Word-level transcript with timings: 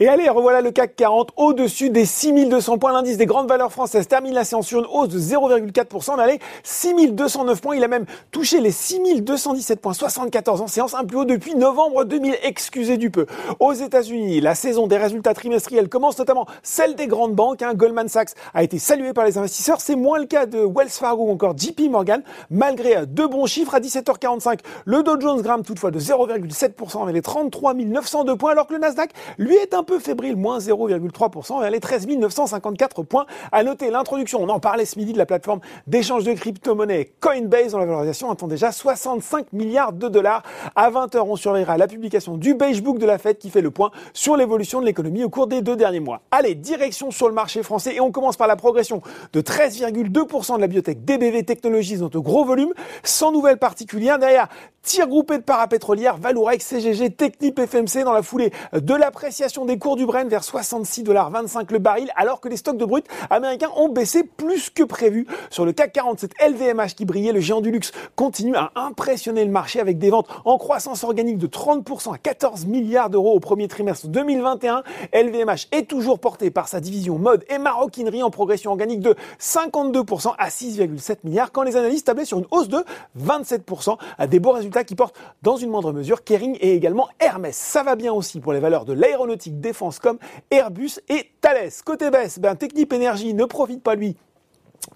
Et 0.00 0.08
allez, 0.08 0.28
revoilà 0.28 0.60
le 0.60 0.72
CAC 0.72 0.96
40 0.96 1.30
au-dessus 1.36 1.88
des 1.90 2.04
6200 2.04 2.78
points. 2.78 2.92
L'indice 2.92 3.16
des 3.16 3.26
grandes 3.26 3.48
valeurs 3.48 3.70
françaises 3.70 4.08
termine 4.08 4.34
la 4.34 4.44
séance 4.44 4.66
sur 4.66 4.80
une 4.80 4.86
hausse 4.86 5.08
de 5.08 5.20
0,4%. 5.20 6.12
On 6.14 6.18
allait 6.18 6.40
6209 6.64 7.60
points. 7.60 7.76
Il 7.76 7.84
a 7.84 7.88
même 7.88 8.04
touché 8.32 8.60
les 8.60 8.72
6217 8.72 9.80
points. 9.80 9.92
74 9.92 10.62
en 10.62 10.66
séance, 10.66 10.94
un 10.94 11.04
plus 11.04 11.18
haut 11.18 11.24
depuis 11.24 11.54
novembre 11.54 12.04
2000. 12.04 12.36
Excusez 12.42 12.96
du 12.96 13.10
peu. 13.10 13.26
Aux 13.60 13.72
États-Unis, 13.72 14.40
la 14.40 14.56
saison 14.56 14.88
des 14.88 14.96
résultats 14.96 15.32
trimestriels 15.32 15.88
commence 15.88 16.18
notamment 16.18 16.46
celle 16.64 16.96
des 16.96 17.06
grandes 17.06 17.34
banques. 17.34 17.62
Hein. 17.62 17.74
Goldman 17.74 18.08
Sachs 18.08 18.30
a 18.52 18.64
été 18.64 18.80
salué 18.80 19.12
par 19.12 19.24
les 19.24 19.38
investisseurs. 19.38 19.80
C'est 19.80 19.96
moins 19.96 20.18
le 20.18 20.26
cas 20.26 20.46
de 20.46 20.58
Wells 20.58 20.88
Fargo 20.90 21.24
ou 21.24 21.30
encore 21.30 21.56
JP 21.56 21.88
Morgan. 21.90 22.22
Malgré 22.50 23.06
deux 23.06 23.28
bons 23.28 23.46
chiffres 23.46 23.76
à 23.76 23.80
17h45, 23.80 24.58
le 24.86 25.04
Dow 25.04 25.20
Jones 25.20 25.40
grimpe 25.40 25.64
toutefois 25.64 25.92
de 25.92 26.00
0,7% 26.00 27.02
avec 27.02 27.14
les 27.14 27.22
33 27.22 27.74
902 27.74 28.36
points 28.36 28.50
alors 28.50 28.66
que 28.66 28.72
le 28.74 28.80
Nasdaq, 28.80 29.10
lui, 29.38 29.54
est 29.56 29.74
un 29.74 29.83
peu 29.84 29.98
fébrile, 29.98 30.36
moins 30.36 30.58
0,3% 30.58 31.62
et 31.62 31.66
elle 31.66 31.74
est 31.74 31.80
13 31.80 32.08
954 32.08 33.02
points. 33.02 33.26
À 33.52 33.62
noter 33.62 33.90
l'introduction, 33.90 34.42
on 34.42 34.48
en 34.48 34.58
parlait 34.58 34.84
ce 34.84 34.98
midi 34.98 35.12
de 35.12 35.18
la 35.18 35.26
plateforme 35.26 35.60
d'échange 35.86 36.24
de 36.24 36.32
crypto-monnaies 36.32 37.12
Coinbase 37.20 37.72
dont 37.72 37.78
la 37.78 37.86
valorisation 37.86 38.30
attend 38.30 38.48
déjà 38.48 38.72
65 38.72 39.52
milliards 39.52 39.92
de 39.92 40.08
dollars. 40.08 40.42
À 40.74 40.90
20h, 40.90 41.20
on 41.26 41.36
surveillera 41.36 41.76
la 41.76 41.86
publication 41.86 42.36
du 42.36 42.54
Beige 42.54 42.82
Book 42.82 42.98
de 42.98 43.06
la 43.06 43.18
Fed 43.18 43.38
qui 43.38 43.50
fait 43.50 43.60
le 43.60 43.70
point 43.70 43.90
sur 44.12 44.36
l'évolution 44.36 44.80
de 44.80 44.86
l'économie 44.86 45.24
au 45.24 45.30
cours 45.30 45.46
des 45.46 45.62
deux 45.62 45.76
derniers 45.76 46.00
mois. 46.00 46.22
Allez, 46.30 46.54
direction 46.54 47.10
sur 47.10 47.28
le 47.28 47.34
marché 47.34 47.62
français 47.62 47.94
et 47.94 48.00
on 48.00 48.10
commence 48.10 48.36
par 48.36 48.48
la 48.48 48.56
progression 48.56 49.02
de 49.32 49.40
13,2% 49.40 50.56
de 50.56 50.60
la 50.60 50.66
biotech 50.66 51.04
DBV 51.04 51.44
Technologies 51.44 51.98
dans 51.98 52.08
de 52.08 52.18
gros 52.18 52.44
volumes, 52.44 52.72
sans 53.02 53.32
nouvelles 53.32 53.58
particulières. 53.58 54.18
Derrière, 54.18 54.48
tir 54.82 55.08
groupé 55.08 55.38
de 55.38 55.42
parapétrolières, 55.42 56.16
Valorex, 56.16 56.64
CGG, 56.64 57.10
Technip, 57.10 57.58
FMC 57.58 58.04
dans 58.04 58.12
la 58.12 58.22
foulée 58.22 58.52
de 58.72 58.94
l'appréciation 58.94 59.64
des 59.64 59.73
cours 59.78 59.96
du 59.96 60.06
Brent 60.06 60.28
vers 60.28 60.42
66,25$ 60.42 61.72
le 61.72 61.78
baril, 61.78 62.10
alors 62.16 62.40
que 62.40 62.48
les 62.48 62.56
stocks 62.56 62.76
de 62.76 62.84
brut 62.84 63.06
américains 63.30 63.70
ont 63.76 63.88
baissé 63.88 64.22
plus 64.24 64.70
que 64.70 64.82
prévu. 64.82 65.26
Sur 65.50 65.64
le 65.64 65.72
CAC 65.72 65.92
47, 65.92 66.32
LVMH 66.40 66.94
qui 66.96 67.04
brillait, 67.04 67.32
le 67.32 67.40
géant 67.40 67.60
du 67.60 67.70
luxe 67.70 67.92
continue 68.16 68.56
à 68.56 68.72
impressionner 68.76 69.44
le 69.44 69.50
marché 69.50 69.80
avec 69.80 69.98
des 69.98 70.10
ventes 70.10 70.28
en 70.44 70.58
croissance 70.58 71.04
organique 71.04 71.38
de 71.38 71.46
30% 71.46 72.14
à 72.14 72.18
14 72.18 72.66
milliards 72.66 73.10
d'euros 73.10 73.32
au 73.32 73.40
premier 73.40 73.68
trimestre 73.68 74.08
2021. 74.08 74.82
LVMH 75.12 75.68
est 75.72 75.88
toujours 75.88 76.18
porté 76.18 76.50
par 76.50 76.68
sa 76.68 76.80
division 76.80 77.18
mode 77.18 77.44
et 77.48 77.58
maroquinerie 77.58 78.22
en 78.22 78.30
progression 78.30 78.70
organique 78.70 79.00
de 79.00 79.14
52% 79.40 80.34
à 80.38 80.48
6,7 80.48 81.18
milliards 81.24 81.52
quand 81.52 81.62
les 81.62 81.76
analystes 81.76 82.06
tablaient 82.06 82.24
sur 82.24 82.38
une 82.38 82.46
hausse 82.50 82.68
de 82.68 82.84
27% 83.20 83.96
à 84.18 84.26
des 84.26 84.40
beaux 84.40 84.52
résultats 84.52 84.84
qui 84.84 84.94
portent 84.94 85.16
dans 85.42 85.56
une 85.56 85.70
moindre 85.70 85.92
mesure 85.92 86.24
Kering 86.24 86.56
et 86.60 86.74
également 86.74 87.08
Hermès. 87.20 87.56
Ça 87.56 87.82
va 87.82 87.96
bien 87.96 88.12
aussi 88.12 88.40
pour 88.40 88.52
les 88.52 88.60
valeurs 88.60 88.84
de 88.84 88.92
l'aéronautique 88.92 89.60
défense 89.64 89.98
comme 89.98 90.18
Airbus 90.50 91.00
et 91.08 91.30
Thales. 91.40 91.70
Côté 91.84 92.10
baisse, 92.10 92.38
ben, 92.38 92.54
Technip 92.54 92.92
Energy 92.92 93.34
ne 93.34 93.44
profite 93.44 93.82
pas 93.82 93.94
lui 93.94 94.16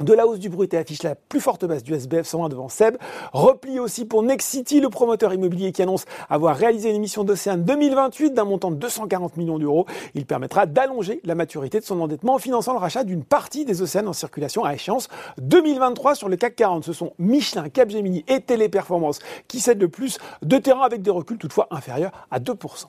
de 0.01 0.13
la 0.13 0.27
hausse 0.27 0.39
du 0.39 0.49
brut 0.49 0.73
et 0.75 0.79
affiche 0.79 1.03
la 1.03 1.15
plus 1.15 1.41
forte 1.41 1.65
baisse 1.65 1.83
du 1.83 1.95
SBF 1.95 2.27
101 2.27 2.49
devant 2.49 2.69
Seb. 2.69 2.97
Repli 3.33 3.81
aussi 3.81 4.05
pour 4.05 4.23
Nexity, 4.23 4.81
le 4.81 4.91
promoteur 4.91 5.33
immobilier 5.33 5.73
qui 5.73 5.83
annonce 5.83 6.05
avoir 6.29 6.57
réalisé 6.57 6.91
une 6.91 6.97
émission 6.97 7.25
d'Océane 7.25 7.65
2028 7.65 8.33
d'un 8.33 8.45
montant 8.45 8.71
de 8.71 8.77
240 8.77 9.37
millions 9.37 9.59
d'euros. 9.59 9.87
Il 10.15 10.27
permettra 10.27 10.67
d'allonger 10.67 11.21
la 11.25 11.35
maturité 11.35 11.81
de 11.81 11.85
son 11.85 12.01
endettement 12.01 12.35
en 12.35 12.39
finançant 12.39 12.73
le 12.73 12.79
rachat 12.79 13.05
d'une 13.05 13.25
partie 13.25 13.65
des 13.65 13.83
océanes 13.83 14.09
en 14.09 14.13
circulation 14.13 14.65
à 14.65 14.75
échéance 14.75 15.09
2023 15.39 16.15
sur 16.15 16.29
le 16.29 16.37
CAC 16.37 16.57
40. 16.57 16.85
Ce 16.85 16.93
sont 16.93 17.13
Michelin, 17.19 17.69
Capgemini 17.69 18.25
et 18.29 18.41
Téléperformance 18.41 19.19
qui 19.49 19.61
cèdent 19.61 19.81
le 19.81 19.89
plus 19.89 20.19
de 20.43 20.59
terrain 20.59 20.83
avec 20.83 21.03
des 21.03 21.11
reculs 21.11 21.39
toutefois 21.39 21.67
inférieurs 21.71 22.13
à 22.31 22.41
2%. 22.41 22.87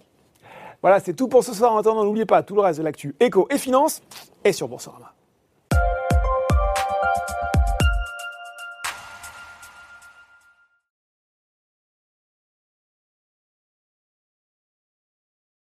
Voilà, 0.81 0.99
c'est 0.99 1.13
tout 1.13 1.27
pour 1.27 1.44
ce 1.44 1.53
soir. 1.53 1.73
En 1.73 1.77
attendant, 1.77 2.03
n'oubliez 2.03 2.25
pas 2.25 2.44
tout 2.44 2.55
le 2.55 2.61
reste 2.61 2.80
de 2.80 2.83
l'actu 2.83 3.16
éco 3.19 3.47
et 3.49 3.58
finance 3.58 4.02
est 4.44 4.53
sur 4.53 4.67
Boursorama. 4.67 5.13